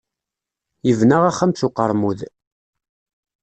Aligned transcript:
Yebna 0.87 1.17
axxam 1.29 1.51
s 1.53 1.61
uqeṛmud. 1.67 2.19